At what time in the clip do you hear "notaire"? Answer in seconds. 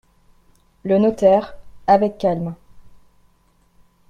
0.97-1.53